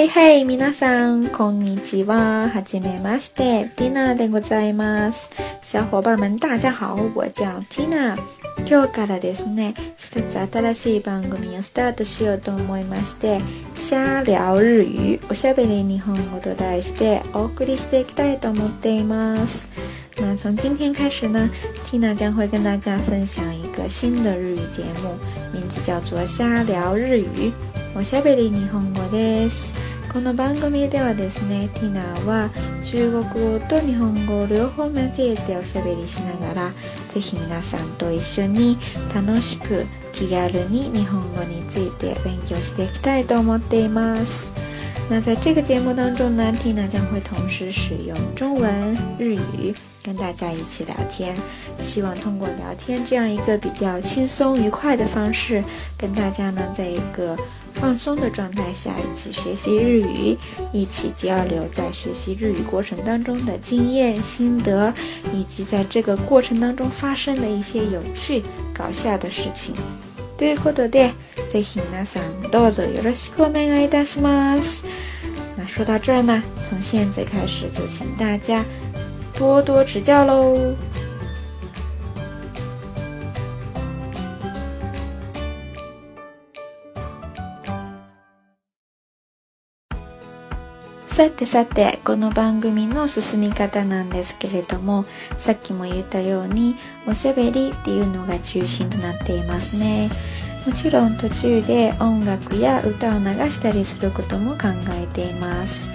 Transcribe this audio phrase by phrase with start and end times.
[0.00, 2.48] はいはい、皆さん、こんにちは。
[2.48, 5.28] はじめまして、ティナでございます。
[5.62, 8.16] 小伙伴们、大家好、我叫ティナ。
[8.66, 13.42] 今日からですね、一つ新しい番組をスタートしようと思いまして、
[13.78, 19.68] シャーリャオ日語、おしゃべり日本語と題してお送りしていきたいと思っています。
[20.18, 21.46] 那从今天开始呢
[21.92, 25.14] ，Tina 将会跟大家分享一个新的日语节目，
[25.52, 27.24] 名字叫做《瞎聊日语》。
[27.94, 29.74] 我しゃべり日本語です。
[30.12, 32.50] この番組ではですねティナは
[32.82, 36.70] 中国語と日本語を両方交えておしゃべりしながら
[37.14, 38.76] ぜひ皆さんと一緒に
[39.14, 44.52] 楽しく気軽に日本語について勉強していきたいと思っています。
[45.08, 51.36] 那在这个节目当中呢，Tina 将会同时使用中文、日语跟大家一起聊天，
[51.80, 55.62] 希望通过聊天这样一个比较轻松愉快的方式，
[55.98, 57.36] 跟大家呢在一个
[57.74, 60.36] 放松的状态下一起学习日语，
[60.72, 64.92] 一起交流在学习日语过程当中的经验心得，
[65.32, 68.42] 以及在这个过程当中发生的一些有趣
[68.74, 69.74] 搞笑的事情。
[70.36, 71.10] 对さ对？
[71.50, 74.82] 在うぞよろし有お願い爱たします。
[75.56, 78.64] 那说到这儿呢，从现在开始就请大家
[79.34, 80.56] 多多指教喽。
[91.22, 95.04] さてさてこの番組の進み方なんですけれども
[95.36, 96.76] さっきも言ったように
[97.06, 100.08] おしゃべりっていうのが中心となっていますね
[100.66, 105.90] もちろん途中で音楽や歌を流したりすることも考えています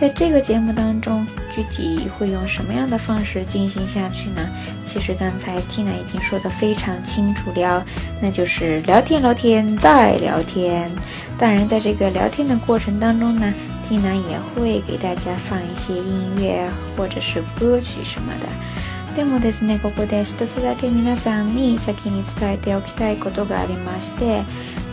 [0.00, 1.24] 在这个节目当中，
[1.56, 4.46] 具体会用什么样的方式进行下去呢？
[4.86, 7.82] 其实刚才 Tina 已经说的非常清楚了，
[8.20, 10.90] 那就是聊天、聊天再聊天。
[11.38, 13.54] 当然，在这个聊天的过程当中呢，
[13.90, 18.48] 一楠也会给大家放一些音乐或者是歌曲什么的。
[19.14, 24.42] でもですね、ここで一つだけ皆さんに先に伝えておきたいことがありまして、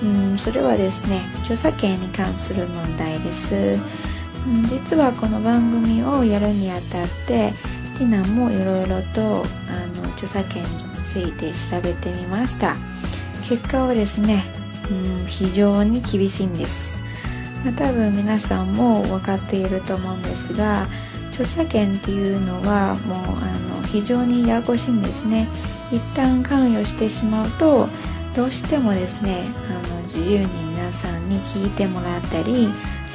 [0.02, 3.56] うん、それはですね、著作権に関する問題です。
[4.70, 7.52] 実はこの番組をやるにあたって
[7.98, 10.70] ティナもいろいろとあの著作権に
[11.06, 12.76] ついて調べてみました
[13.48, 14.44] 結果はですね、
[14.92, 17.03] うん、非常に厳しいんです
[17.64, 20.86] まあ、多分皆さんも分かっていると思うんですが
[21.32, 25.48] 著作権っていうのはもうあの非常にややこしいんですね
[25.92, 27.88] 一旦関与してしまうと
[28.36, 32.68] どうしてもですねあの自由に皆さんに聞いてもらったり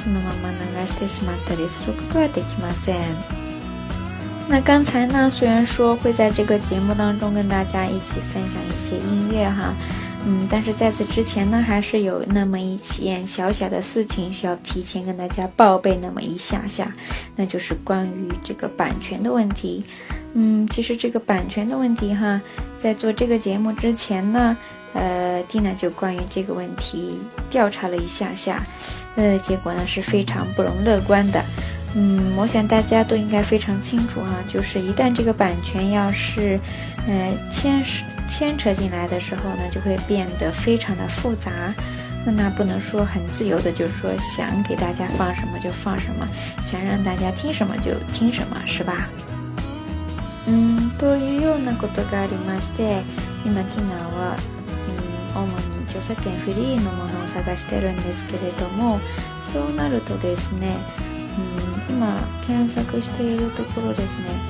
[0.03, 0.49] そのまま
[0.81, 2.97] 流してしまったりすることはできません。
[4.47, 9.75] 那刚才呢，虽然说会在这个节目当中跟大家一起分享一些音乐哈，
[10.25, 16.91] 嗯，但是在此之前呢，还是有那么一件小小的事情需要提前跟大家报备那么一下下，
[17.35, 19.83] 那就是关于这个版权的问题。
[20.33, 22.39] 嗯，其实这个版权的问题哈，
[22.77, 24.57] 在做这个节目之前呢，
[24.93, 27.17] 呃，蒂娜就关于这个问题
[27.49, 28.61] 调查了一下下，
[29.15, 31.41] 呃，结果呢是非常不容乐观的。
[31.95, 36.59] 嗯，我想大家都应该非常清楚哈，就是一旦这个版权要是，
[37.07, 37.83] 呃牵
[38.27, 41.51] 牵扯进来的时候呢，就会变得非常的复杂。
[42.25, 46.27] 那那不能说很自由的，就是说想给大家放什么就放什么，
[46.61, 49.09] 想让大家听什么就听什么，是吧？
[50.45, 53.01] 嗯，というようなことがありまして、
[53.43, 54.37] 今度は、
[54.85, 58.99] うん、おもに著作権フリーのものを探してるんですけれども、
[59.51, 60.77] そうなるとですね。
[61.39, 62.07] ん、今
[62.45, 64.49] 検索しているところですね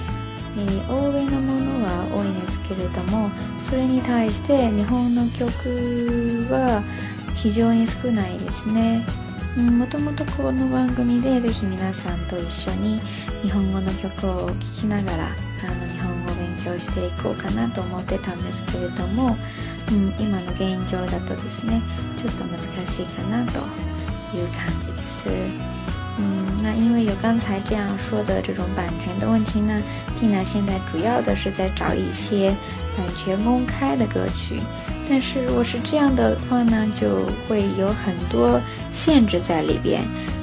[0.57, 3.29] えー、欧米のものは多いんですけれども
[3.63, 5.45] それに対して日本の曲
[6.51, 6.81] は
[7.35, 9.05] 非常に少ないですね、
[9.57, 12.99] うん、もともとこの番組で是非皆さんと一緒に
[13.43, 15.29] 日本語の曲を聴きながらあ
[15.67, 19.37] の日本語を勉強していこうかなと思ってたんですけれども、
[19.93, 20.59] うん、今の現
[20.91, 21.79] 状だとですね
[22.17, 22.57] ちょっと難
[22.87, 23.59] しいかなと
[24.35, 24.97] いう感じで
[25.73, 25.78] す。
[26.75, 29.81] 因为有刚才这样说的这种版权的问题呢，
[30.19, 32.49] 蒂娜现在主要的是在找一些
[32.97, 34.59] 版权公开的歌曲，
[35.09, 38.59] 但是如果是这样的话呢，就会有很多
[38.93, 40.01] 限制在里边。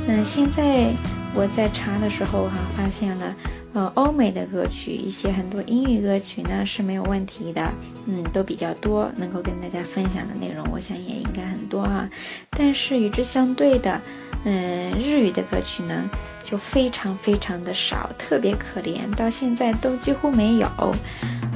[0.09, 0.91] 嗯，现在
[1.35, 3.35] 我在查的时候哈，发现了，
[3.75, 7.69] 呃，欧美的歌曲，一些很多英语歌曲呢是没有问题的，
[8.07, 12.09] 嗯，都比较多，能够跟大家分享的内容，我想也应该很多啊。
[12.51, 14.01] 但是与之相对的。
[14.49, 16.09] 嗯，日语的歌曲呢，
[16.45, 20.69] 就非常非常的少，特别可怜，到现在都几乎没有。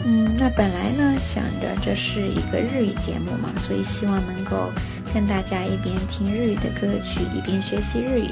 [0.04, 4.72] 嗯，那本来呢想着这是一个日语节目嘛，所以希望能够
[5.14, 8.26] 跟大家一边听日语的歌曲，一边学习日语。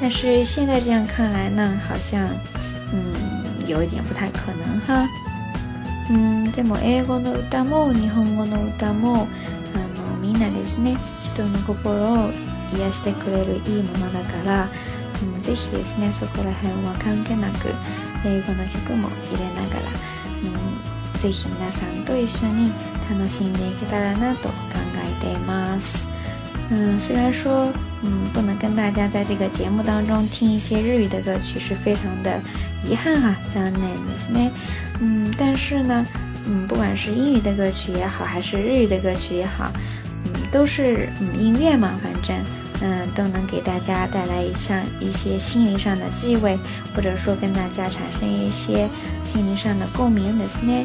[0.00, 2.26] 但是现在这样看来呢，好像
[2.94, 3.12] 嗯
[3.66, 5.06] 有一点不太可能哈。
[6.10, 9.28] 嗯，でも A A 光の弾も日本語の歌も
[9.74, 10.96] あのみんなですね
[11.36, 12.47] 人の心を。
[12.76, 14.68] 癒してくれるいいものだから、
[15.22, 17.68] うん、ぜひですねそこら辺は関係なく
[18.26, 19.90] 英語の曲も入れながら、
[20.44, 22.72] うん、ぜひ皆さんと一緒に
[23.08, 24.52] 楽しんでいけたらなと考
[25.22, 26.06] えています。
[26.70, 27.72] 嗯，虽然说，
[28.04, 32.38] 嗯，不能跟大家在这个节目当中听一些日语的歌曲是非常的
[32.84, 34.50] 遗憾哈、啊，残念ですね。
[35.00, 36.04] 嗯，但是呢，
[36.46, 39.72] 嗯，不管是英语的歌曲也好，还是日语的歌曲也好，
[40.26, 42.57] 嗯，都是嗯音乐嘛，反正。
[42.80, 46.56] 嗯，都能给大家带来一上一些心灵上的机位，
[46.94, 48.88] 或者说跟大家产生一些
[49.24, 50.84] 心灵上的共鸣的呢。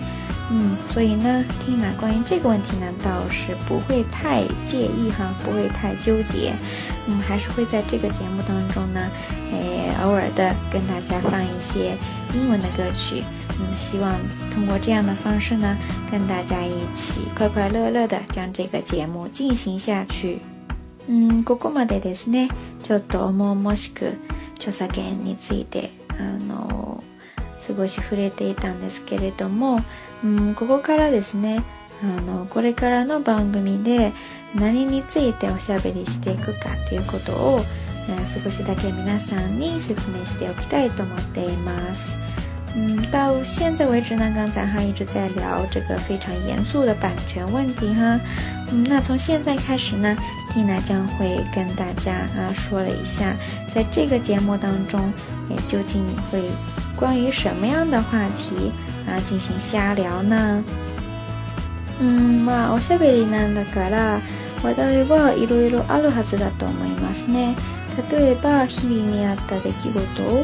[0.52, 6.54] 嗯，所以呢，听了关于这个问题呢，倒是不会太介意哈，不会太纠结。
[7.08, 9.00] 嗯，还是会在这个节目当中呢，
[9.52, 11.96] 诶，偶尔的跟大家放一些
[12.34, 13.24] 英文的歌曲。
[13.60, 14.14] 嗯，希望
[14.52, 15.78] 通过这样的方式呢，
[16.12, 20.40] 跟大家一起快快乐乐的将这个节目进行下去。
[21.10, 22.50] うんここまでですね
[22.84, 24.14] ちょっと重々しく
[24.56, 27.04] 著作権についてあの
[27.66, 29.78] 少し触れていたんですけれども、
[30.24, 31.64] うん、ここからですね
[32.02, 34.12] あのこれからの番組で
[34.56, 37.60] 何についておしゃべりしていくかということを、
[38.44, 42.43] 少しだけ皆さんに説明しておきたいと思っています。
[42.76, 48.20] 嗯，到现在为止呢，刚才哈一直在聊这个非常严肃的版权问题哈。
[48.72, 50.16] 嗯，那从现在开始呢，
[50.54, 53.36] 蒂娜将会跟大家啊说了一下，
[53.74, 55.00] 在这个节目当中，
[55.50, 56.42] 也究竟会
[56.96, 58.72] 关于什么样的话题
[59.08, 60.64] 啊进行瞎聊呢？
[62.00, 64.20] 嗯，まあおしゃべりなんだから、
[64.64, 67.54] 話題はいろいろあるはずだと思いますね。
[68.10, 70.44] 例えば日々にあった出来事を。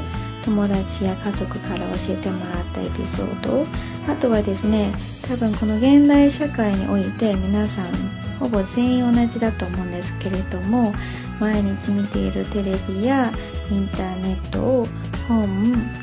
[0.49, 4.91] 友達や家族から教えてもらったエピソードあとはですね
[5.27, 7.85] 多分この現代社会において皆さん
[8.39, 10.91] ほぼ全員同じだと思うんですけれども
[11.39, 13.31] 毎日見ているテレビや
[13.71, 14.85] インターネットを
[15.27, 15.45] 本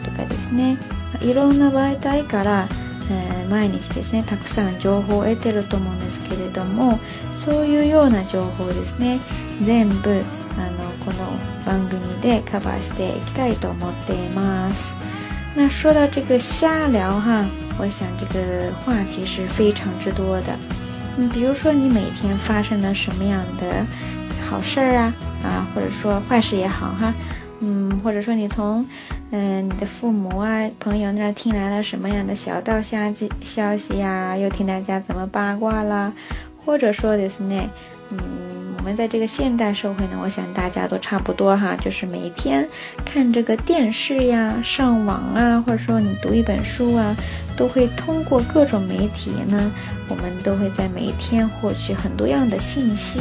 [0.04, 0.78] とかですね
[1.22, 2.68] いろんな媒体から、
[3.10, 7.00] えー、毎日ですねたくさん情報を得てると思うんですけれども
[7.44, 9.18] そういうような情報ですね
[9.64, 10.22] 全部
[10.56, 11.36] あのこの
[11.66, 14.98] 番組でカバーしていきたいと思ってます。
[15.54, 17.44] 那说到这个瞎聊哈，
[17.78, 20.56] 我想这个话题是非常之多的。
[21.18, 23.86] 嗯，比如说你每天发生了什么样的
[24.48, 27.14] 好事儿啊啊，或者说坏事也好哈，
[27.60, 28.86] 嗯，或者说你从
[29.30, 36.12] 嗯你的父母啊、朋友那儿听来了什么样的小道消息消息呀，又听大家怎么八卦啦，
[36.64, 37.62] 或者说的是呢，
[38.10, 38.65] 嗯。
[38.86, 42.64] 我们在这个现代社会呢，我想大家都差不多哈，就是每一天
[43.04, 47.12] 看这个电视呀、上网啊，或者说你读一本书啊，
[47.56, 49.72] 都会通过各种媒体呢，
[50.08, 53.18] 我们都会在每一天获取很多样的信息。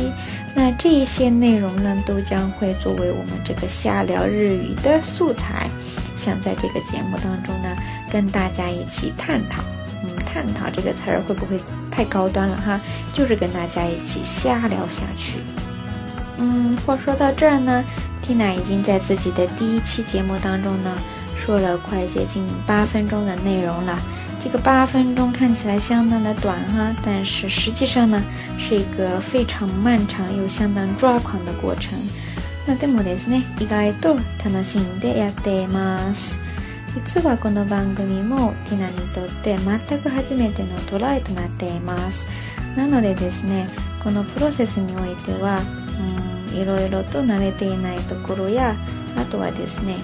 [0.54, 5.68] 那这一些内容呢，都将会作为我们这个下聊日语的素材，
[6.16, 7.76] 想在这个节目当中呢，
[8.12, 9.64] 跟大家一起探讨。
[10.04, 11.60] 嗯，探讨这个词儿会不会？
[11.96, 12.80] 太高端了哈，
[13.14, 15.38] 就是跟大家一起瞎聊下去。
[16.38, 17.82] 嗯，话说到这儿呢，
[18.22, 20.92] 缇娜已经在自己的第一期节目当中呢，
[21.40, 23.98] 说了快接近八分钟的内容了。
[24.44, 28.22] 这个八分钟看起来相当的短哈，但是实际上呢，
[28.60, 31.98] 是一个非常漫长又相当抓狂的过程。
[32.68, 32.78] 那意
[36.96, 42.26] 実はこの番組もティナにとって全く初めてのトライとなっています
[42.78, 43.68] なのでですね
[44.02, 45.60] このプロセスにおいては
[46.52, 48.78] うんいろいろと慣れていないところや
[49.18, 49.98] あとはですね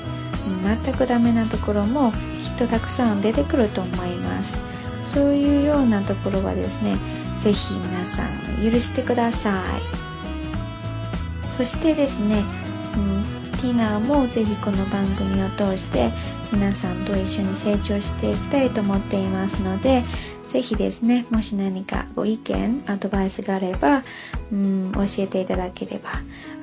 [0.84, 2.16] 全くダメなところもき
[2.54, 4.62] っとたくさん出てくると思います
[5.06, 6.98] そういうようなところはですね
[7.40, 12.44] 是非皆さん許してくださいそしてですね
[13.62, 16.10] ティナーもぜひこの番組を通して
[16.52, 20.02] 皆さんと一緒に成長していきたいと思っていますので
[20.52, 24.02] ぜひですねもし何かご意見アドバイスがあれば
[24.52, 26.10] うん教えていただければ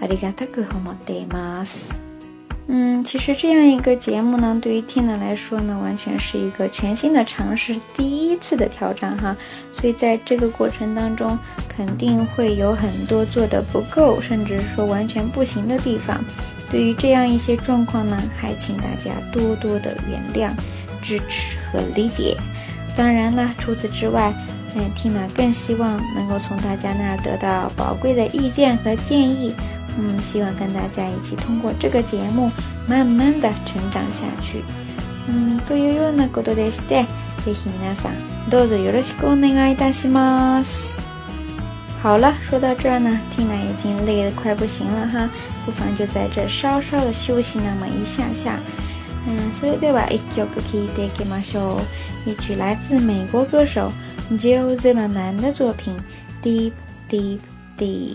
[0.03, 1.97] ありがたく思っています
[2.69, 9.35] 嗯，其实这样一个节目呢，对于 Tina 来说呢，完全是一个全新的尝试，第一次的挑战哈。
[9.73, 16.23] 所以在这个过程当中，肯定会有很多做的不够，甚至说完全不行的地方。
[16.71, 20.51] 对于这样一些状况呢，还请大家多多的原谅、
[21.03, 22.37] 支持和理解。
[22.97, 24.33] 当然了，除此之外，
[24.75, 29.55] 嗯，缇娜更希望能够从大家那得到宝贵的意见和建议。
[29.99, 32.51] 嗯，希望跟大家一起通过这个节目，
[32.87, 34.63] 慢慢的成长下去。
[35.27, 37.05] 嗯，どうゆうようなことでして、
[37.45, 38.15] ぜひ皆さん
[38.51, 40.98] どうぞよろしくお願いいたします。
[42.01, 45.29] 好了，说到这儿呢，听娜已经累得快不行了哈，
[45.67, 48.57] 不妨就在这稍稍的休息那么一下下。
[49.27, 51.77] 嗯，现在再把一首可以带给马小，
[52.25, 53.93] 一曲来自美国歌手
[54.31, 55.93] Joe z i r m a n 的作品
[56.47, 56.73] 《Deep
[57.11, 57.41] Deep
[57.77, 58.15] Deep》。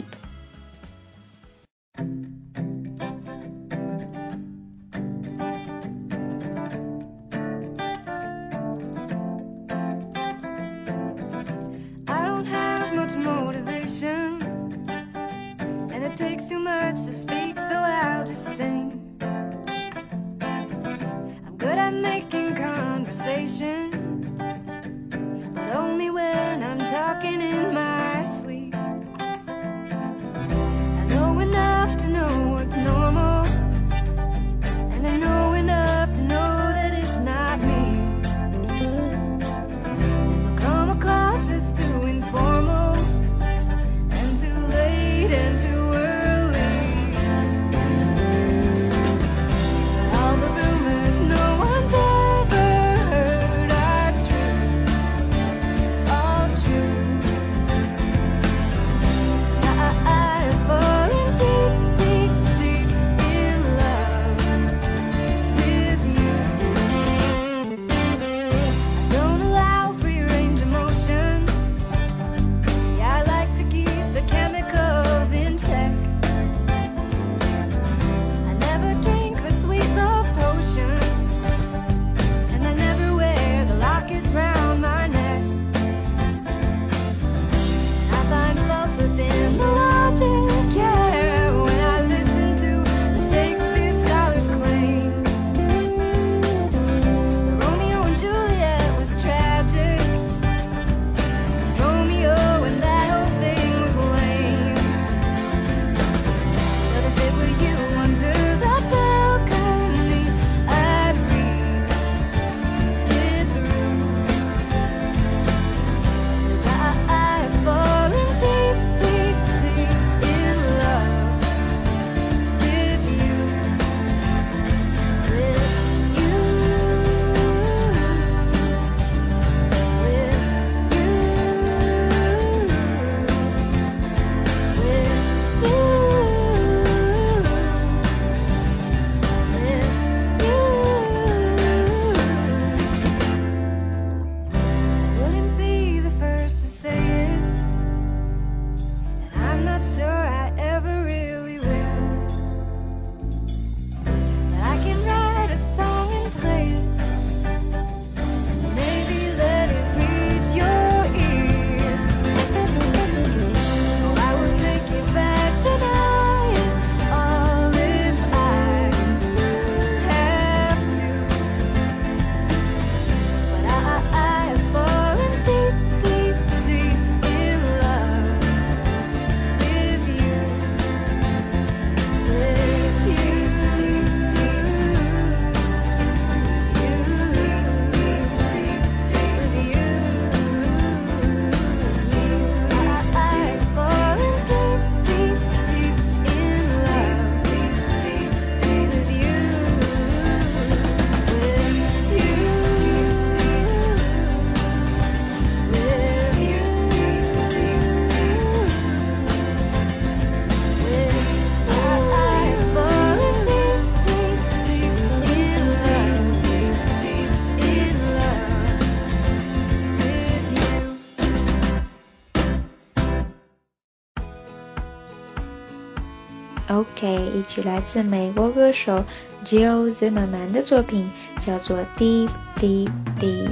[227.63, 229.03] 来自美国歌手
[229.45, 231.09] Jill Zimmerman 的作品，
[231.45, 233.47] 叫做《Deep Deep Deep》。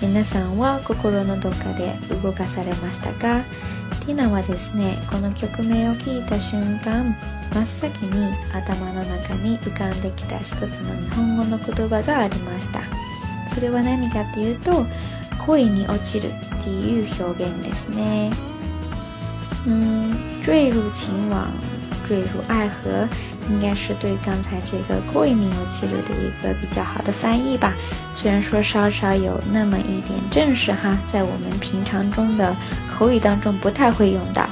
[0.00, 1.88] 皆さんは心のどっかで
[2.22, 3.42] 動かされましたか
[4.06, 7.12] ティナはですね、この曲名を聞いた瞬間、
[7.52, 12.80] 真っ先に頭の中に浮かんできた一つの日本語の言葉がありました。
[13.54, 14.86] それは何かっていうと、
[15.44, 18.30] 恋に落ちるっていう表現ですね。
[19.66, 21.46] うん、坠入情网，
[22.06, 23.08] 坠入愛河，
[23.48, 27.72] 应该是对刚才这个过眼云有之类的，一个比较好的翻译吧。
[28.14, 32.54] 虽然说稍稍有那么一点正式哈，在我们平常中的
[32.94, 34.48] 口语当中不太会用到。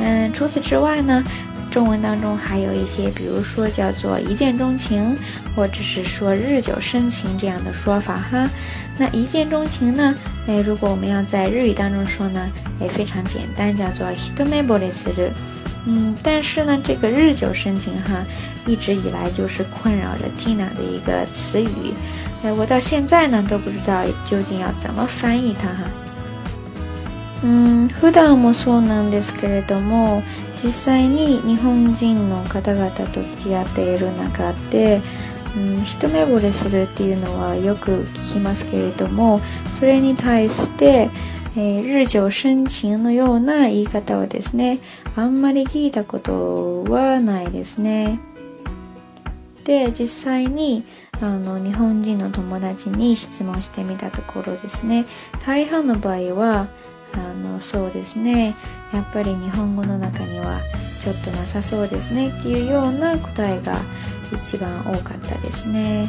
[0.00, 1.22] 嗯，除此之外呢，
[1.70, 5.16] 中文当中还有一些，比如说叫做一见钟情，
[5.54, 8.48] 或者是说日久生情这样的说法哈。
[8.98, 10.14] 那一见钟情呢，
[10.48, 12.40] 哎，如果我们要在日语当中说呢，
[12.80, 15.30] 也非常简单，叫做ひと目ぼれする。
[15.84, 18.24] 嗯，但是呢，这个日久生情哈，
[18.66, 21.92] 一直以来就是困扰着 Tina 的一个词语，
[22.44, 25.84] 哎，我到现在呢都不知道究竟要怎么翻译它哈。
[27.44, 30.22] うん普段もそうなんですけれども
[30.62, 35.00] 実際に日本人の方々と付き合っている中で、
[35.56, 39.40] うん、一目惚れするっていうのはよく聞きますけれども
[39.76, 41.10] それに対して
[41.54, 44.78] えー、日常申請のような言い方はですね、
[45.16, 48.18] あんまり聞いたことはないですね。
[49.64, 50.82] で、実際に
[51.20, 55.04] あの日本人の友達に質問してみたところですね、
[55.46, 56.68] 大半の場合は、
[57.14, 58.54] あのそうですね、
[58.94, 60.60] やっぱり日本語の中には
[61.04, 63.74] ちょっとなさそうですねっていうような答えが
[64.42, 66.08] 一番多かったですね。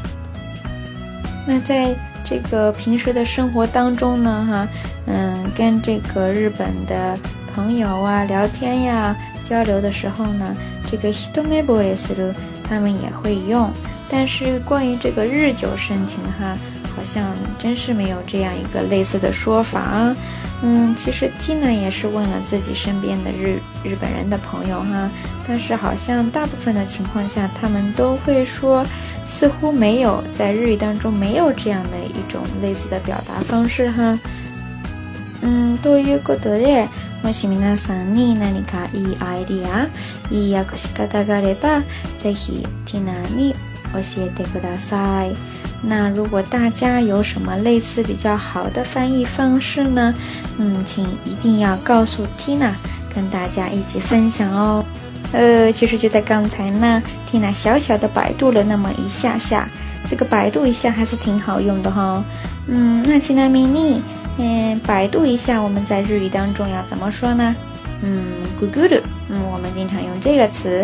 [1.67, 4.67] 在这个平时的生活当中呢，哈，
[5.07, 7.17] 嗯，跟这个日本的
[7.53, 9.15] 朋友啊聊天呀
[9.47, 10.55] 交流的时候呢，
[10.89, 12.33] 这个 h t m b o o ボリス u
[12.67, 13.69] 他们也会用，
[14.09, 16.57] 但是关于这个日久生情哈。
[16.95, 20.15] 好像真是没有这样一个类似的说法啊，
[20.61, 25.09] 嗯，其实 Tina 也是问了自己身边的日日本人的朋友哈，
[25.47, 28.85] 但是好像大部分的情况下，他们都会说，
[29.27, 34.17] 似乎没有，在日语当中没有这样的一种类似的表达方式哈。
[35.41, 36.87] 嗯，ということで、
[37.23, 39.87] もし皆さんに何かいいアイディア、
[40.29, 41.81] いい訳仕方があれば、
[42.19, 43.55] ぜひ Tina に。
[43.93, 45.33] 我写ください。
[45.81, 50.13] 那如果大家有什么类似比较好的翻译方式呢？
[50.57, 52.71] 嗯，请一定要告诉 Tina，
[53.13, 54.83] 跟大家一起分享哦。
[55.31, 59.67] 呃，其实就在刚才呢，Tina 小小的百度了那么一下下，
[60.09, 62.23] 这个百度一下还是挺好用的哈。
[62.67, 64.01] 嗯，那请爱的 m
[64.39, 67.55] 嗯，百度一下我们在日语当中要怎么说呢？
[68.01, 68.23] 嗯
[68.59, 70.83] ，Google，嗯，我们经常用这个词。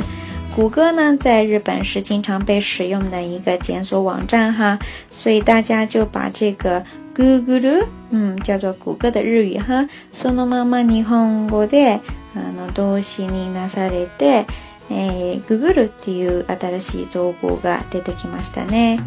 [0.60, 4.78] 谷歌呢，在日本是经常被使用的一个检索网站哈，
[5.10, 6.84] 所以大家就把这个
[7.16, 12.02] Google，嗯，叫做谷歌的日语哈，そのまま日本語で
[12.36, 14.46] あの動詞になされて
[14.90, 19.00] え、Google っていう新しい造語が出てきましたね。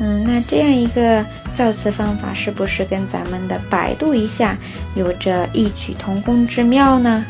[0.00, 1.22] 嗯，那这样一个
[1.54, 4.56] 造词方法是不是跟咱们的百度一下
[4.94, 7.22] 有着异曲同工之妙呢？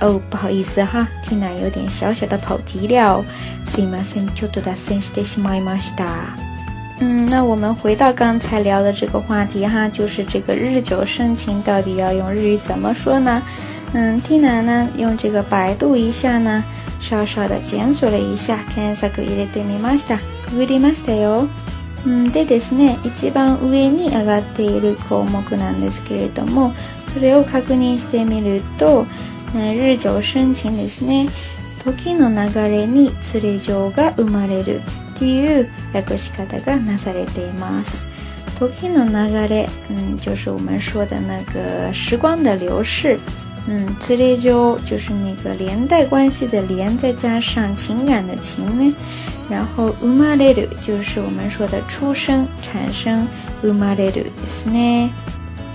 [0.00, 3.24] 哦，不好意思哈，听南有点小小的跑题了。
[7.00, 13.42] 嗯，那我们回到刚才聊的这个话题哈，就是这个“日久生情”到底要用日语怎么说呢？
[13.92, 16.62] 嗯，听南呢用这个百度一下呢，
[17.00, 21.46] 稍稍的检索了一下，検索入れてみました、探りましたよ。
[22.04, 26.70] 嗯，でですね、一番上に上がっている項目なんですけれども、
[27.12, 29.04] それを確認してみると。
[29.54, 31.28] なる上順次ですね。
[31.84, 34.80] 時の流れに釣れ上が生まれる
[35.14, 38.08] っていう訳し方がなされています。
[38.58, 43.18] 時の流れ，嗯，就是我们说的那个时光的流逝。
[43.70, 48.94] 嗯，連れ上就是那个连带关系的连，再加上情感的情呢。
[49.48, 53.26] 然后生まれる就是我们说的出生、产生、
[53.62, 55.10] 生まれるですね。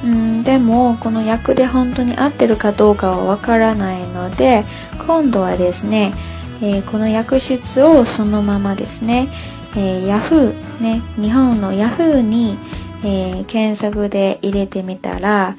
[0.03, 4.65] うんでもこの役で本当に合ってるかどうかはわからないので
[5.07, 6.13] 今度はですね、
[6.61, 9.29] えー、この役室をそのままですね、
[9.77, 12.57] えー、Yahoo ね日本の Yahoo に、
[13.05, 15.55] えー、検索で入れてみたら、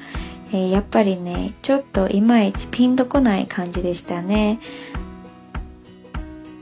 [0.53, 4.59] えやっぱりねちょっといまいちピンとこない感じでしたね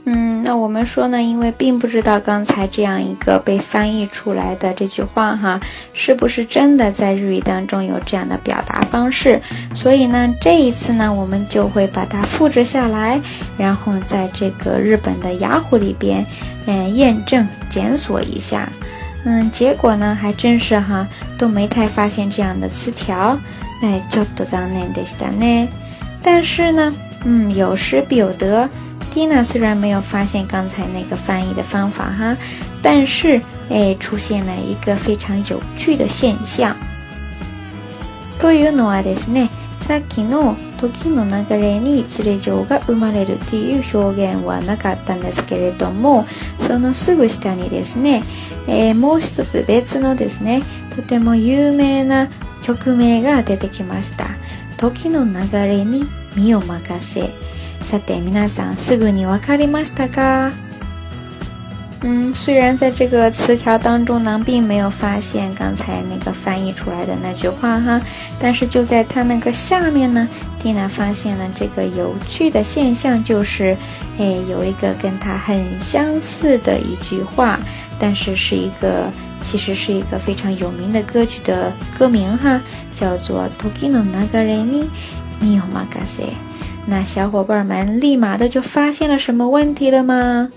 [0.06, 5.58] 嗯，那我们说呢，因为并不知道刚才这样一个被翻译出来的这句话哈，
[5.94, 9.40] 是不是真的在日语当中有这样的表达方式，
[9.74, 13.18] 所以呢，这一次呢，我们就会把它复制下来，
[13.56, 16.24] 然后在这个日本的雅虎里边，
[16.66, 18.68] 嗯，验证检索一下。
[19.24, 23.38] 嗯，结果呢，还真是哈，都没太发现这样的词条。
[23.80, 25.66] 哎，ちょっと残念でしたね。
[26.22, 26.92] 但是呢，
[27.24, 28.68] 嗯，有失必有得。
[29.14, 32.36] Tina 虽然没有发现刚才那个翻译的方法哈，
[32.82, 36.74] 但是哎，出现了一个非常有趣的现象。
[38.40, 39.48] というのはですね、
[39.86, 46.26] さっきの時の流れに連れ状が生まれるっていう表現はなかったんですけれども、
[46.66, 48.24] そのすぐ下にですね、
[48.66, 50.60] えー、もう一つ別のですね、
[50.96, 52.28] とても有名な
[52.62, 54.24] 曲名が出てきました。
[54.76, 56.02] 時の流れに
[56.34, 57.30] 身を任せ
[57.84, 60.50] 在对面上，すぐに渡りましたか？
[62.06, 67.98] 嗯，虽然在这个词条当中呢，并没有发现刚才那个翻译出来的那句话哈，
[68.38, 70.28] 但是就在它那个下面呢，
[70.62, 73.74] 蒂娜发现了这个有趣的现象，就是
[74.18, 77.58] 哎，有一个跟它很相似的一句话，
[77.98, 79.10] 但是是一个
[79.42, 82.60] 其实是一个非常有名的歌曲的歌名哈，
[82.94, 84.84] 叫做「Tokino Nagareni
[85.40, 86.24] n i o m a を a s せ」。
[86.86, 90.50] 那小伙伴们立马的就发现了什么问题了吗？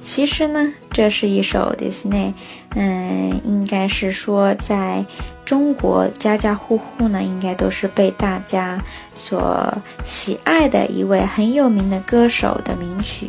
[0.00, 2.32] 其实呢，这是一首 Disney，
[2.76, 5.04] 嗯，应该是说在
[5.44, 8.78] 中国家家户户呢，应该都是被大家
[9.16, 13.26] 所喜爱的一位很有名的歌手的名曲，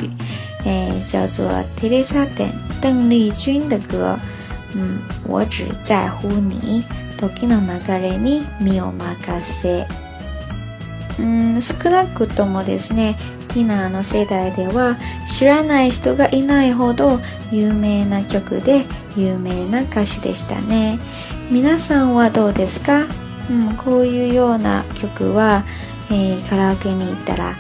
[0.64, 1.46] 哎，叫做
[1.80, 4.16] 《t e e r 甜 a n 邓丽君的歌，
[4.74, 6.84] 嗯，我只在乎你。
[11.20, 13.16] うん少なくともですね
[13.50, 14.98] ティナーの世代では
[15.30, 17.20] 知らない人がいないほど
[17.52, 18.84] 有名な曲で
[19.16, 21.00] 有名な歌手でしたね
[21.50, 23.04] 皆さんはどうですか、
[23.50, 25.64] うん、こういうような曲は、
[26.12, 27.54] えー、カラオケに行ったら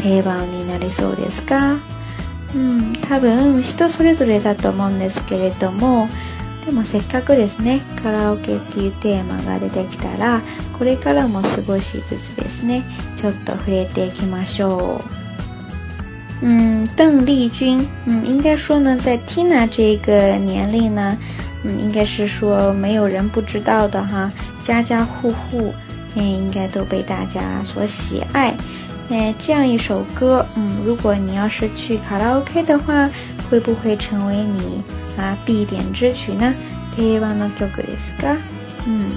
[0.00, 1.76] 定番になりそうですか、
[2.54, 6.08] うん、多分人それぞれだと思うんですけれども
[6.64, 10.40] でもせっかくですね、カラオケっていうテーマが出てきたら、
[10.78, 12.82] これからも少しずつですね、
[13.16, 15.02] ちょっと触れて行きましょ
[16.42, 16.46] う。
[16.46, 21.16] 嗯，邓丽君，嗯，应该说呢，在 Tina 这个年龄呢，
[21.64, 24.30] 嗯，应该是说没有人不知道的哈，
[24.62, 25.72] 家家户户，
[26.16, 28.54] 嗯，应该都被大家所喜爱。
[29.10, 33.08] 哎，这样一首歌，嗯，如果你要是去卡拉 OK 的话，
[33.50, 34.82] 会不会成为你？
[35.16, 36.52] 啊，必点之曲呢？
[36.96, 38.36] 台湾的歌曲是吧？
[38.86, 39.12] 嗯，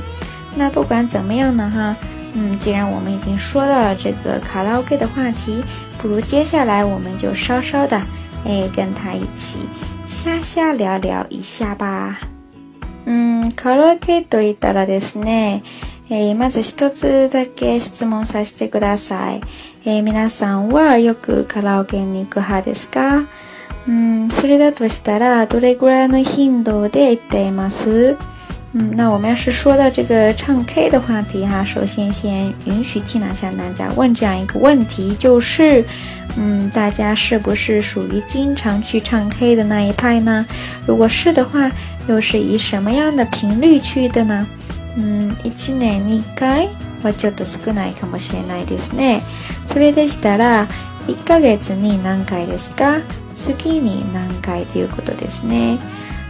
[0.55, 1.95] 那不管怎么样呢，哈，
[2.33, 5.61] 嗯，既然我们已经说到了这个卡拉 OK 的话题，
[5.97, 7.99] 不如接下来我们就稍稍的，
[8.45, 9.57] 哎，跟他一起
[10.07, 12.19] 瞎瞎聊聊一下吧。
[13.05, 15.63] 嗯，卡拉 OK と言ったらですね、
[16.09, 19.41] えまず一つだけ質問させてください。
[19.85, 23.25] え皆さんはよくカラオケに行く派ですか？
[23.89, 28.15] 嗯，それでどうしたら、どれぐらいの頻度でいます？
[28.73, 35.85] 嗯，那我们要是说到这个唱 K 的话题哈，首先先允许听一下大家问这样一个问题，就是，
[36.37, 40.45] 嗯，大家是不是属于经常去唱 K 的那一派呢？
[40.85, 41.71] 如果是的话，
[42.09, 44.45] 又是以什么样的频率去的呢？
[44.97, 46.67] 嗯，一週に何回、
[47.01, 49.21] 或者どのくらいかもしれないですね。
[49.69, 50.67] それでしたら、
[51.07, 52.99] 一ヶ月に何回ですか？
[53.37, 55.79] 次に何回ということですね。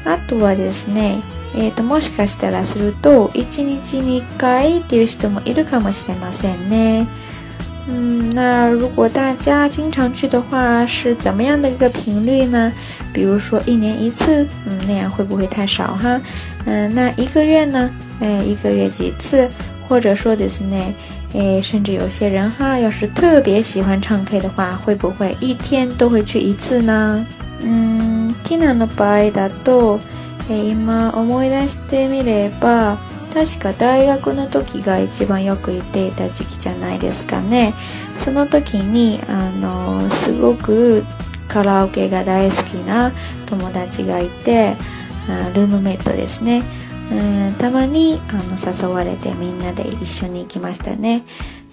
[0.06, 1.22] あとはですね、
[1.56, 3.34] えーと、もしかしたらすると1
[3.82, 7.08] 日2回っていう人もいるかもしれませんね。
[7.89, 12.70] 嗯，那如果大家经常去的话，是怎么样的一个频率呢？
[13.13, 16.20] 比如说一年一次，嗯，那样会不会太少哈？
[16.65, 17.89] 嗯，那一个月呢？
[18.20, 19.50] 哎，一个月几次？
[19.88, 20.91] 或者说ですね，
[21.34, 27.26] 诶，甚至有些人哈，要是特别喜欢唱 K 的话，会不会一天都会去一次呢？
[27.62, 30.00] うん、ティナの場合だと、
[30.50, 32.98] え今思い出してみれば、
[33.34, 37.74] 確か大学の時が一番よく行っていた時期じゃないですかね。
[38.20, 41.04] その時に、あの、すごく
[41.50, 43.12] カラオケが大好きな
[43.48, 44.76] 友達がいて、
[45.54, 46.63] ルームメイトですね。
[47.12, 51.24] うんたまにあの誘われてみんなで一緒に行きましたね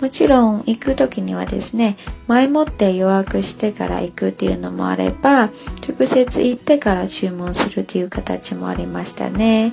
[0.00, 1.96] もちろん行く時にはですね
[2.28, 5.44] 前もって予約してから行くっていうのもあれば
[5.88, 9.72] 直接行ってから注文するという形もありましたね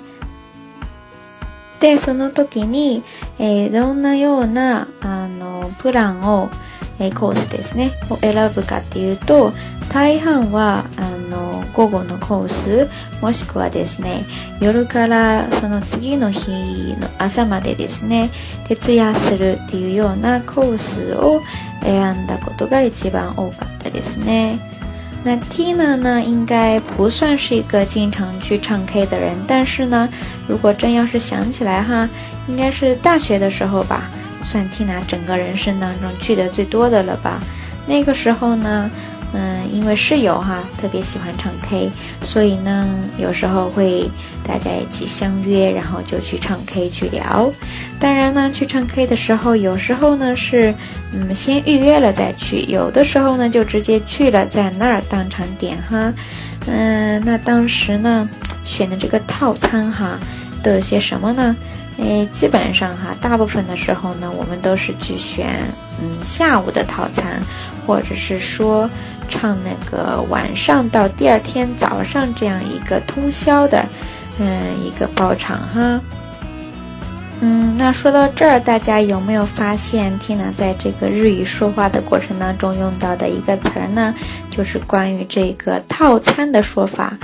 [1.82, 3.04] でその時に、
[3.39, 6.50] えー、どんなようなあのプランを、
[7.00, 9.52] えー、コースですねを選ぶかっていうと
[9.91, 12.89] 大半はあの午後のコース
[13.22, 14.24] もしくはですね
[14.62, 18.30] 夜からその次の日の朝までですね
[18.67, 21.41] 徹夜するっていうようなコースを
[21.84, 24.71] 選んだことが一番多かったですね。
[25.24, 30.10] 那 Tina 呢，应该不算是一个经常去唱 K 的人，但是呢，
[30.48, 32.10] 如果真要是想起来哈，
[32.48, 34.10] 应该是大学的时候吧，
[34.44, 37.40] 算 Tina 整个人生当中去的最多的了吧，
[37.88, 38.90] 那个时候呢。
[39.34, 41.89] 嗯，因为室友哈特别喜欢唱 K，
[42.22, 42.86] 所以呢，
[43.17, 44.10] 有时候会
[44.46, 47.50] 大家一起相约，然后就去唱 K 去聊。
[48.00, 50.74] 当然呢，去唱 K 的时候，有时候呢是
[51.13, 56.13] 嗯先预约了再去，有的时候呢就直接去了，在那儿当场点哈。
[56.67, 58.28] 嗯，那当时呢
[58.65, 60.20] 选的这个套餐哈
[60.62, 61.56] 都有些什么呢？
[62.02, 65.48] 哎，基本上哈，大部分的时候呢，我们都是去选，
[66.02, 67.40] 嗯，下午的套餐，
[67.86, 68.90] 或者是说
[69.30, 73.86] 唱那个晚上到第二天早上这样一个通宵的，
[74.40, 76.02] 嗯，一个包场哈。
[77.44, 84.14] 嗯，那说到这儿，大家有没有发现缇娜在这个日语说话的过程当中用到的一个词儿呢？
[84.50, 87.16] 就是关于这个套餐的说法。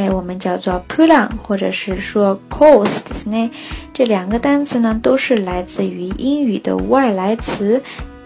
[0.00, 3.50] 哎，我们叫做 plan，u 或者是说 course 呢？
[3.92, 7.78] 这两个单词呢，都是来自于英语的外来词。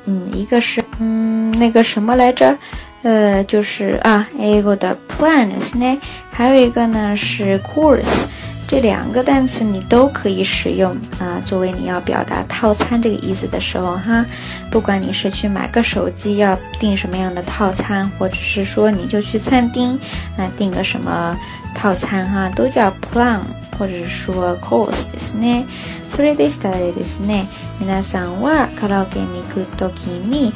[0.05, 2.57] 嗯，一个是嗯那个什么来着？
[3.03, 8.25] 呃，就是啊，ago 的 plan 呢，还有一个呢是 course。
[8.69, 14.25] 这两个单词你都可以使用啊，作为你要表达套餐这个意思的时候哈。
[14.71, 19.99] 不管你是去买个手机要订什么样的套餐，或者是说你就去餐厅，
[20.39, 21.37] 那订个什么？
[21.75, 23.41] 套餐哈，都叫プラン
[23.79, 25.65] 或者说コースですね。
[26.11, 27.47] それでしたでですね。
[27.81, 30.53] みさんはカラオケに行くときに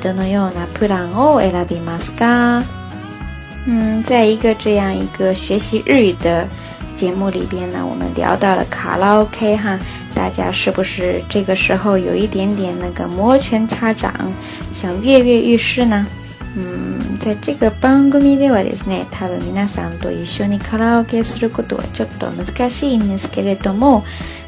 [0.00, 2.62] どのようなプランを選びますか？
[3.66, 6.46] 嗯，在一个这样一个学习日语的
[6.96, 9.78] 节目里边呢，我们聊到了卡拉 OK 哈，
[10.12, 14.12] 大家是不是这个时候有一点点那个摩拳擦掌，
[14.74, 16.04] 想跃跃欲试呢？
[16.56, 17.01] 嗯。
[17.22, 24.04] たちが番組ではですね多分皆さんと一緒にカラオケすることはちょっと難しいんですけれども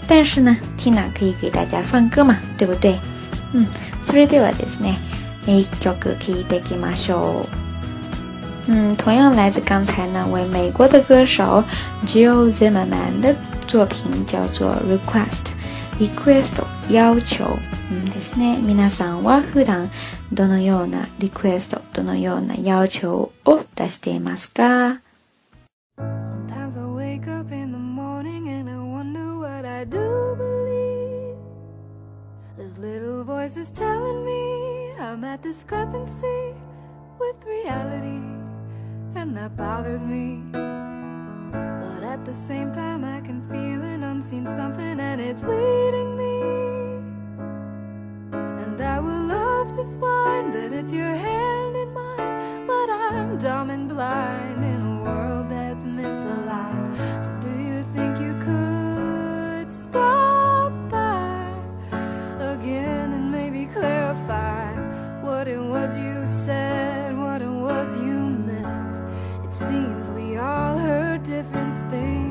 [0.09, 2.99] 但是呢ティナ可以给大家放歌嘛对不对
[3.55, 3.67] うん
[4.05, 4.99] それではですね
[5.47, 7.65] 1曲聴いていきましょう
[8.67, 11.63] 嗯，同样来自刚才那位美国的歌手
[12.07, 13.35] Jill Zimmerman 的
[13.69, 17.45] 作品叫做 Request，Request 要求。
[17.91, 19.91] うんですね、皆さんは普段
[20.33, 23.33] どのようなリクエスト、どのような要求を
[23.75, 25.01] 出していますか
[25.99, 31.37] Sometimes I wake up in the morning and I wonder what I do believe.
[32.57, 36.55] There's little voices telling me I'm at discrepancy
[37.21, 38.23] with reality,
[39.15, 40.41] and that bothers me.
[40.55, 46.74] But at the same time, I can feel an unseen something and it's leading me.
[48.77, 53.71] And I would love to find that it's your hand in mine, but I'm dumb
[53.71, 56.91] and blind in a world that's misaligned.
[57.23, 61.53] So do you think you could stop by
[62.41, 64.67] again and maybe clarify
[65.21, 68.19] what it was you said, what it was you
[68.51, 68.97] meant?
[69.45, 72.24] It seems we all heard different things.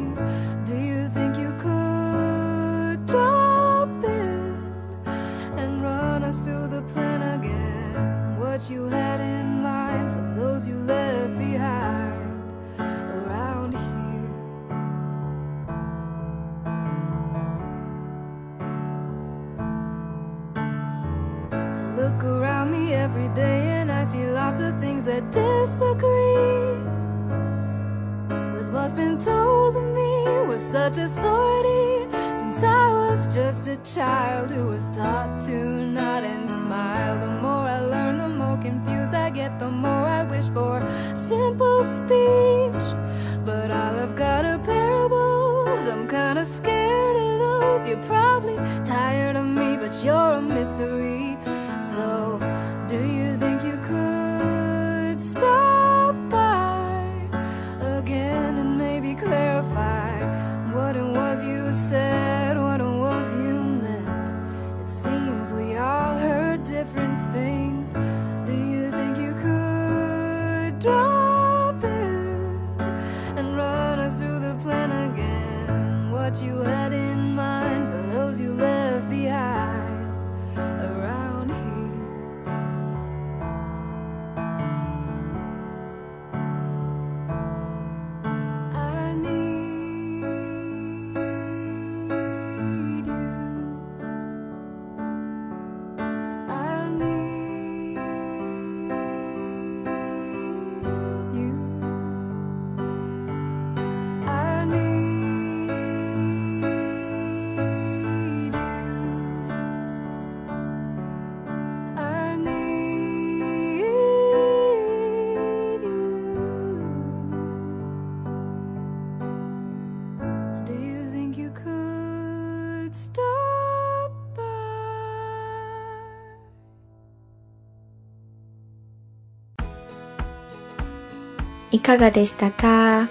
[131.73, 133.07] 一かがでしたか？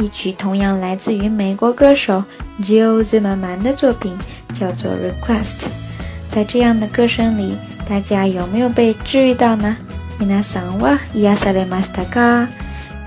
[0.00, 2.24] 一曲同样来自于美国歌手
[2.60, 4.12] Joe Zaman 的作品，
[4.52, 5.40] 叫做《Request》。
[6.28, 7.56] 在这样的歌声里，
[7.88, 9.76] 大家有没有被治愈到呢？
[10.18, 12.48] 皆さんはイアサましたか？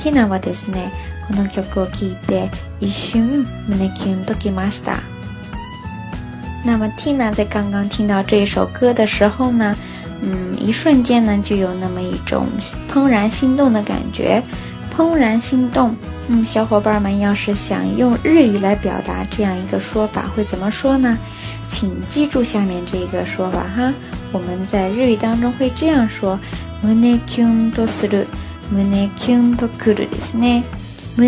[0.01, 0.89] ティナはですね、
[1.27, 4.99] この曲を聞いて一瞬胸キュンときました。
[6.65, 9.75] 那么，Tina 在刚刚听到这一首歌的时候呢，
[10.21, 12.47] 嗯，一瞬间呢，就有那么一种
[12.89, 14.41] 怦然心动的感觉。
[15.05, 15.95] 怦然心动，
[16.27, 21.15] 嗯，小伙伴们要是想用日语来表达这样一个说法，会怎么说呢？
[21.69, 23.93] 请记住下面这个说法哈，
[24.31, 26.39] 我们在日语当中会这样说
[26.83, 28.25] ：mune kundo s u u
[28.71, 30.07] m u n e k n d o k u u u
[30.39, 30.63] m u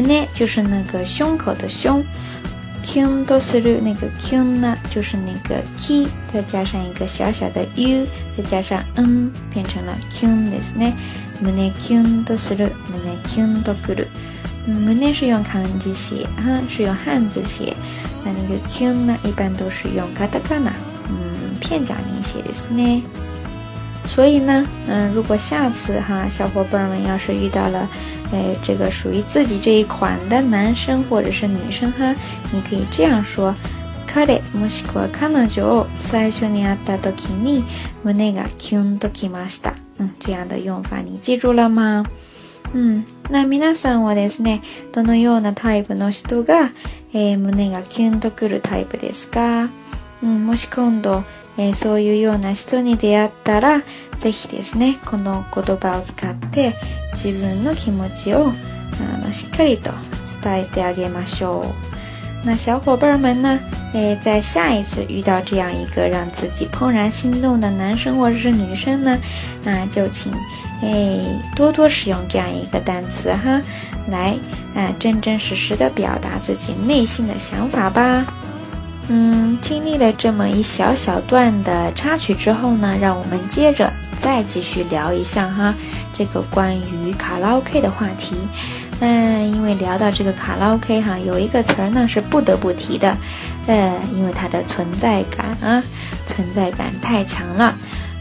[0.03, 2.03] n 就是那个胸口的胸
[2.83, 8.03] ，kundo s u 那个 k 呢就是那个 k，再加上一个小小的 u，
[8.35, 10.91] 再加上 n 变成了 k n e s ne。
[11.45, 14.07] 胸キュンとする，胸キュンとくる。
[14.67, 17.73] 嗯，胸是用漢字写，哈，是用汉字写。
[18.25, 20.71] 那个“Q 呢，一般都是用 katakana，
[21.09, 23.03] 嗯，片假名写的呢。
[24.05, 27.87] 所以呢，嗯，如果下次哈，小伙伴们要是遇到了，
[28.33, 32.13] 诶，这个属于自己这一款的男生或者是女生哈，
[32.51, 33.55] 你可以这样说：
[34.07, 34.67] 彼女
[35.61, 37.63] を最初に会ったときに
[38.03, 39.73] 胸がキュンときました。
[39.99, 42.03] 嗯，这样的用法你记住了吗？
[42.73, 44.61] 嗯，那皆さんはですね、
[44.93, 46.71] どのようなタイプの人が、
[47.13, 49.69] えー、胸がキュンとくるタイプですか？
[50.23, 51.23] うん、もし今度、
[51.57, 53.81] えー、そういうような人に出会ったら、
[54.19, 56.75] ぜひですね、この言葉を使って
[57.13, 59.91] 自分の気持ちをあのしっかりと
[60.41, 61.98] 伝えてあげましょう。
[62.43, 63.59] 那小伙伴们呢？
[63.93, 69.17] 哎，在下一次遇到这样一个让自己怦然心动的男生或者是女生呢，
[69.63, 70.31] 那就请
[70.81, 71.19] 哎
[71.55, 73.61] 多多使用这样一个单词哈，
[74.09, 74.33] 来
[74.73, 78.25] 啊真真实实的表达自己内心的想法吧。
[79.09, 85.73] 嗯，经历了这么一小小段的插曲之后呢，让我们接着再继续聊一下哈
[86.13, 88.33] 这个关于卡拉 OK 的话题。
[88.99, 93.15] 那因为聊到这个卡拉 OK 哈，有一个词儿呢是不得不提的，
[93.67, 95.81] 呃，因为它的存在感啊，
[96.27, 97.73] 存在感太强了。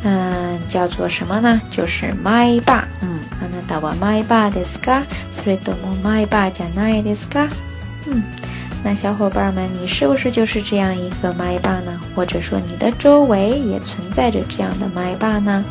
[0.05, 1.61] 嗯，叫做什么呢？
[1.73, 2.85] 就是麦霸。
[3.01, 7.49] 嗯，那大王麦霸的是卡，所以多么麦霸讲爱的是卡。
[8.07, 8.23] 嗯，
[8.85, 11.99] 那小伙伴们，你是不是就是这样一个麦霸呢？
[12.15, 15.65] 或者说你的周围也存在着这样的麦霸呢？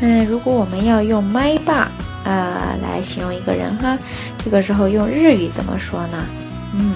[0.00, 1.90] 嗯，如果我们要用麦霸。
[2.26, 3.96] 呃来形容一个人哈。
[4.44, 6.26] 这个时候用日语怎么说呢？
[6.74, 6.94] 嗯，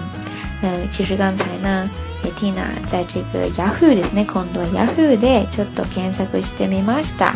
[0.62, 1.88] 嗯，其实刚才呢。
[2.23, 7.33] えティーナ在这个 Yahoo ですね、今度は Yahoo でちょっと検索してみました。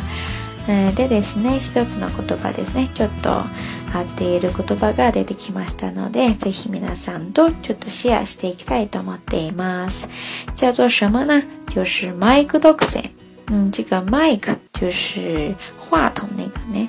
[0.95, 10.07] でですね、一つの言葉ですね、ちょっと合っている言葉が出てきましたので、ぜひ皆さんとちょっとシェアしていきたいと思っています。
[10.55, 11.43] 叫做什么呢
[11.75, 13.09] 就是マイク独占。
[13.47, 16.87] 嗯，这个マイク就是话筒那个呢。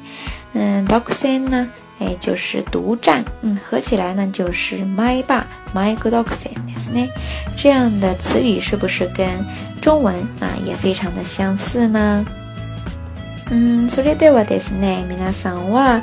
[0.56, 1.68] 嗯，Doxin 呢，
[2.00, 7.10] 哎，就是独占，嗯，合起来呢就是 my bar my g o d o x i n ですね。
[7.58, 9.28] 这样的词语是不是跟
[9.82, 12.26] 中文啊也非常的相似呢？
[13.52, 13.54] う
[13.92, 16.02] それではですね、皆さんは、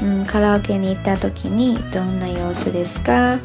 [0.00, 3.38] うカラオケに行った時にどんな様子ですか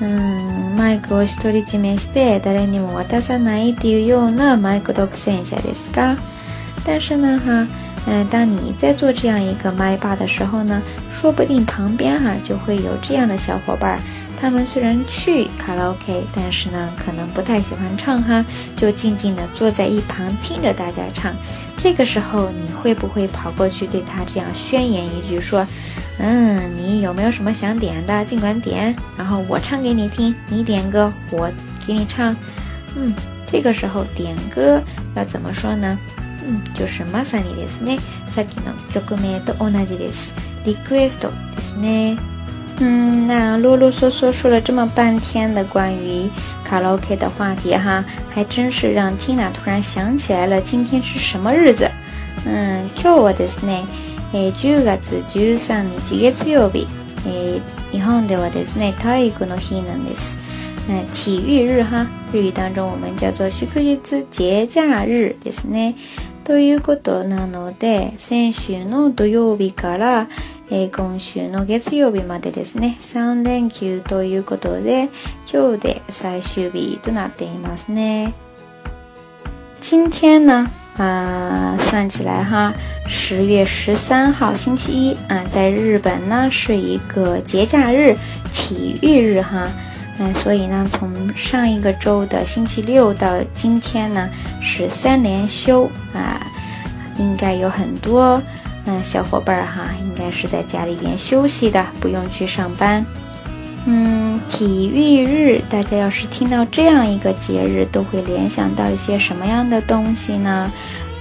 [0.00, 6.16] うんマイクを独り占めして誰にも渡さないっていうようなマイク独占者ですか
[6.86, 7.66] 但是呢哈
[8.08, 10.80] 嗯，当你在做这样一个麦霸的时候呢，
[11.20, 13.98] 说不定旁边哈就会有这样的小伙伴儿，
[14.40, 18.44] 他们虽然去卡拉 OK，但是呢可能不太喜欢唱哈，
[18.76, 21.34] 就静静的坐在一旁听着大家唱。
[21.76, 25.66] 这个时候你会不会跑过去对他这样宣言一句，说，
[26.20, 31.50] 嗯，你有没有什么想点的，尽管点，然后我唱给你听，你点歌我
[31.84, 32.34] 给你唱。
[32.96, 33.12] 嗯，
[33.50, 34.80] 这个时候点歌
[35.16, 35.98] 要怎么说呢？
[36.46, 40.32] うん、就是まさにですね、さっきの曲名と同じです。
[40.64, 42.16] リクエストですね。
[42.80, 46.28] 嗯，那啰啰嗦嗦说了这么半天的关于
[46.64, 51.90] 卡拉 OK 的话题哈，还真是让 Tina 突然想起来了，今天是什么日子？
[52.46, 53.84] 嗯，今日はですね、
[54.32, 55.00] え10月
[55.32, 56.86] 13日月曜日、
[57.26, 60.36] え日本ではですね、体育の日なんです。
[60.88, 63.98] 那体育日哈，日语当中我们叫做祝日
[64.30, 65.94] 节假日ですね。
[66.46, 70.28] ということなので先週の土曜日から、
[70.70, 75.08] えー、今週の月曜日までですね3連休ということで
[75.52, 78.32] 今日で最終日となっていますね。
[79.82, 82.72] 今天呢啊、算起来哈，
[83.06, 88.16] 十月十三号星期一啊、在日本呢是一个节假日，
[88.52, 89.68] 体育日哈。
[90.18, 94.28] 那所以呢，从上一个周的星期六到今天呢，
[94.62, 96.40] 是三连休啊，
[97.18, 98.40] 应该有很多
[98.86, 103.04] 嗯小伙伴儿哈，应该是在家里边休息的，不用去上班。
[103.84, 110.70] 嗯，体育日，大家要是听到这样一个节日，都会联想到一些什么样的东西呢？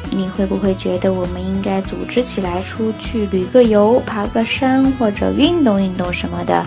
[0.10, 6.64] 你会不会觉得我们应该组织起来出去旅个游、爬个山或者运动运动什么的？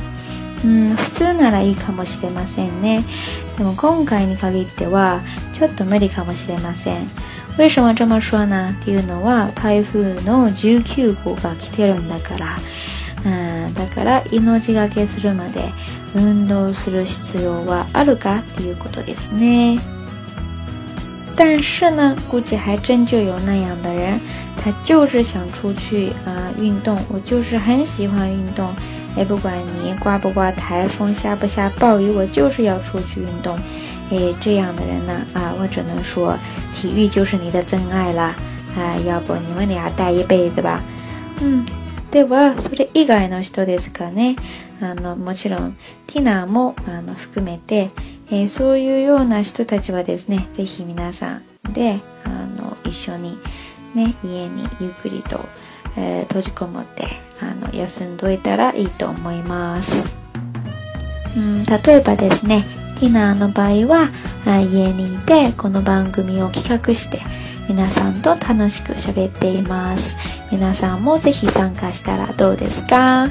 [0.65, 3.03] うん普通ならいいかもしれませんね
[3.57, 5.21] でも今回に限っては
[5.53, 7.07] ちょっと無理かもしれません
[7.59, 12.57] 为什么这么说呢っていうのは台風の19号が来てるんだから
[13.25, 15.63] うんだから命がけするまで
[16.15, 19.79] 運動する必要はあるかっていうことですね。
[21.37, 24.19] 但是呢，估计还真就有那样的人，
[24.57, 26.97] 他就是想出去啊、呃、运动。
[27.11, 28.73] 我就是很喜欢运动，
[29.19, 29.53] 哎，不管
[29.83, 33.59] 你刮不刮台风、下不下暴雨，我就是要出去运动。
[34.13, 36.39] 哎，这样的人呢，啊，我只能说，
[36.73, 38.33] 体育就是你的真爱啦。
[38.77, 40.81] 啊，要不你们俩待一辈子吧。
[41.41, 41.67] 嗯。
[42.13, 44.37] では、それ以外の人ですかね。
[44.81, 47.91] あの、もちろん、ティナーも、あの、含めて、
[48.31, 51.43] えー、そういうような人たちはですね、ぜひ皆さん
[51.75, 53.37] で、あの、一緒に、
[53.95, 55.41] ね、家にゆっくりと、
[55.97, 57.05] えー、閉じこもって
[57.41, 60.17] あの休んどいたらいいと思います。
[61.37, 62.65] うん例えばですね
[63.01, 64.11] ティナーの場合は
[64.47, 67.21] 家にいてこの番組を企画して
[67.69, 70.17] 皆さんと楽しく喋っています。
[70.51, 73.29] 皆さんもぜひ参加したらどうですか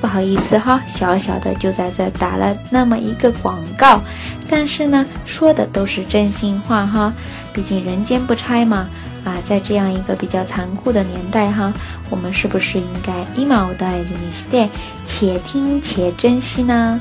[0.00, 4.00] 不好意思哈，小小的就在这打了那么一个广告，
[4.48, 7.12] 但是呢，说的都是真心话哈，
[7.52, 8.86] 毕竟人间不拆嘛。
[9.24, 11.72] 啊，在这样一个比较残酷的年代哈，
[12.10, 14.68] 我们是不是应该一毛的珍惜点，
[15.06, 17.00] 且听且珍惜呢？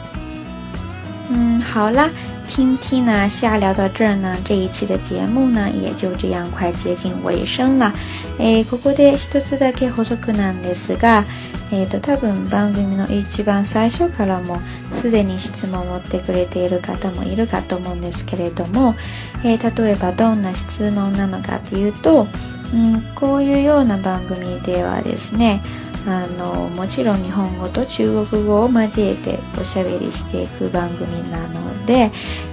[1.30, 2.09] 嗯，好啦，
[2.47, 7.91] 听听呢，瞎聊到这儿呢，这一期的节目呢，也就这样快接近尾声了。
[8.39, 11.24] 诶，ここで一つだけ補足なんですが。
[11.72, 14.57] えーと、多分番組の一番最初からも
[15.01, 18.95] すでに質問を持ってくれている方もいるかと思うんですけれども、
[19.43, 22.28] えー、例えばどんな質問なのかというと、
[22.74, 25.61] うん、こういうような番組ではですね
[26.07, 32.11] あのもちろん日本語と中国語を交えておしゃべりしていく番組なので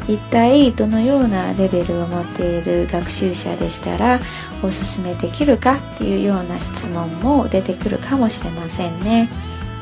[0.08, 4.18] 一体どのようなレベルを持っている学習者でしたら
[4.62, 9.28] おすすめできるかっていうような質問も出てくるかもしれませんね。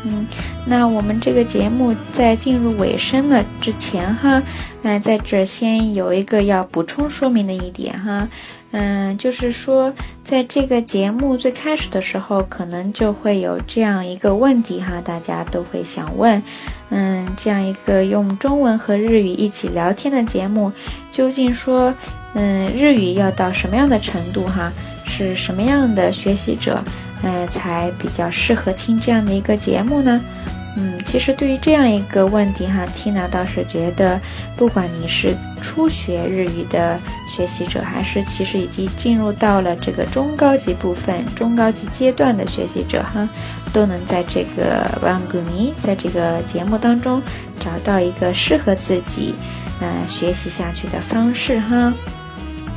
[0.05, 0.27] 嗯，
[0.67, 4.43] 那我们这个节目在进入尾声了之前哈，
[4.83, 8.29] 那在这先有一个要补充说明的一点哈。
[8.73, 9.93] 嗯，就是说，
[10.25, 16.43] 在这个节目最开始的时候，可能就会有这样一个问题哈，大家都会想问，
[16.89, 20.73] 嗯，这样一个用中文和日语一起聊天的节目，
[21.13, 21.93] 究竟说，
[22.33, 24.73] 嗯，日语要到什么样的程度哈，
[25.07, 26.83] 是什么样的学习者，
[27.23, 30.19] 嗯，才比较适合听这样的一个节目呢？
[30.77, 34.19] 嗯，其实对于这样一个问题哈，Tina 倒是觉得，
[34.57, 36.99] 不管你是初学日语的
[37.29, 43.29] 学习者，还是其实已经进入到了这个中高级部分、中高级阶段的学习者哈，
[43.73, 47.21] 都能在这个 w a n g u m i 在这个节目当中
[47.61, 49.35] 找到一个适合自己
[49.79, 51.93] 那学习下去的方式哈。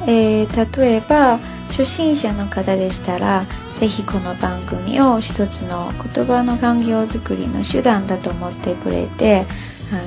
[0.08, 1.39] えー、例えば
[1.70, 3.43] 初心者の方でしたら
[3.74, 9.45] 是非この番組を一つの言葉の環境づくりの手段だと思ってくれて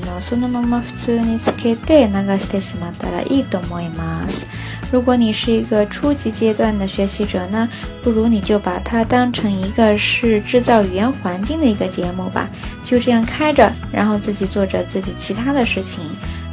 [0.02, 4.46] あのそのまま普通につけて流してしまったらいいと思います。
[4.90, 7.68] 如果你是一个初级阶段的学习者呢，
[8.02, 12.48] 不如你就把它当成一个是制造语言环境的一个节目吧，
[12.82, 16.02] 就这样开着，然后自己做着自己其他的事情，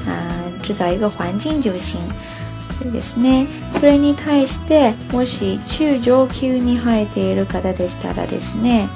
[0.06, 1.98] 啊、呃，制造一个环境就行。
[2.84, 8.88] でですねそれに対してもし中上級に生えている方でしたらですね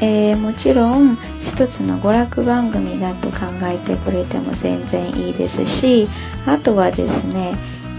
[0.00, 6.06] えー、もちろん一つの娯楽番組だと考えてくれても全然いいですし
[6.46, 7.52] あとはですね、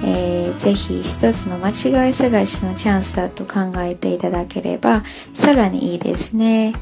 [0.06, 5.04] えー、ぜひ一つの間違い探しのチャンスだと考えていただければ
[5.34, 6.74] さらにいいですね。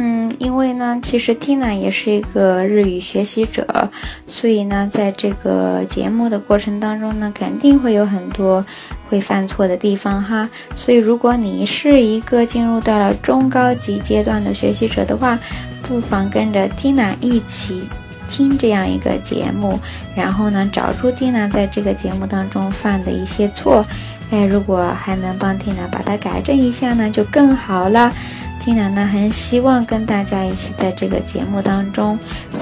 [0.00, 3.90] 嗯，因为呢，其实 Tina 也是一个日语学习者，
[4.28, 8.64] 所以呢，在这个节目的过程当中呢，肯定会有很多
[9.10, 10.48] 会犯错的地方哈。
[10.76, 15.36] 所以，如果你是一个进入到了中高级阶段的学习者的话，
[15.82, 17.82] 不妨跟着 Tina 一起
[18.28, 19.80] 听这样一个节目，
[20.14, 23.84] 然后呢，找出 Tina 在这个节目当中犯的一些错。
[24.30, 28.12] 哎，如果还能帮天楠把它改正一下呢，就更好了。
[28.60, 32.18] 天楠呢，很希望跟大家一起在这个节目当中，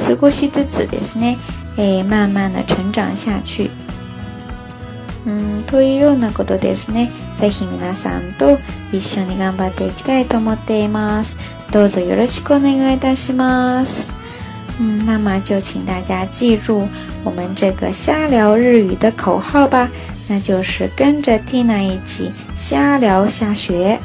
[0.07, 1.37] 過ごしつつですね，
[1.77, 3.69] 哎，慢慢的成长下去。
[5.25, 7.09] 嗯，というようなことですね。
[7.41, 8.57] ぜひ皆さんと
[8.93, 11.37] 一緒に頑張っていきたいと思っています。
[11.73, 14.13] どうぞよろしくお願いいたします。
[14.79, 16.87] 嗯，那么就请大家记住
[17.25, 19.91] 我们这个瞎聊日语的口号吧。
[20.29, 23.99] 那就是跟着蒂娜一起瞎聊瞎学。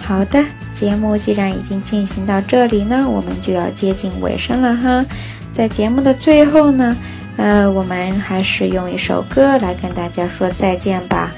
[0.00, 0.42] 好的，
[0.72, 5.04] 节目既然已经进行到这里呢，我们就要接近尾声了哈。
[5.52, 6.96] 在节目的最后呢，
[7.36, 11.30] 呃，我们还是用一首歌来跟大家说再见吧。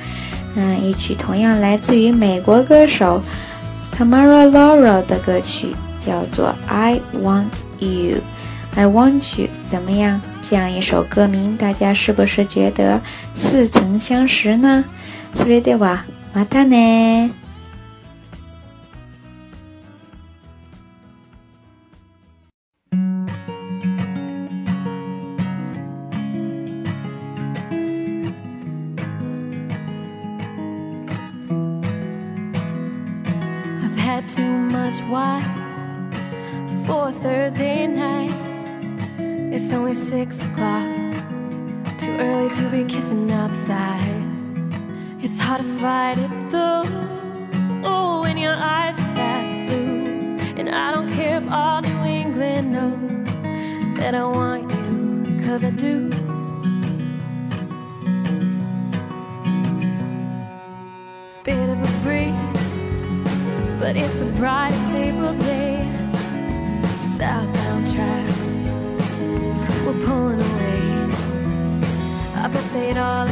[0.55, 3.23] 嗯，一曲同样来自于美国歌手
[3.97, 5.69] Tamara Laura 的歌曲，
[6.05, 7.47] 叫做《I Want
[7.79, 8.19] You》
[8.77, 10.21] ，I Want You，怎么样？
[10.51, 13.01] 这样一首歌名，大家是不是觉得
[13.37, 14.85] 似曾相识呢？
[15.33, 16.01] 斯里では
[16.35, 17.40] またね。
[63.81, 65.79] but it's the brightest April day.
[67.17, 69.11] Southbound tracks,
[69.87, 70.81] we're pulling away.
[72.43, 73.30] I bet they'd all